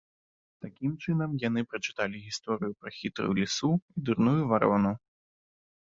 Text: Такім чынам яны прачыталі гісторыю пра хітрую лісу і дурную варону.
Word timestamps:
Такім 0.65 0.95
чынам 1.03 1.35
яны 1.43 1.65
прачыталі 1.75 2.23
гісторыю 2.31 2.71
пра 2.81 2.89
хітрую 2.99 3.31
лісу 3.43 3.71
і 3.79 3.97
дурную 4.09 4.39
варону. 4.55 4.99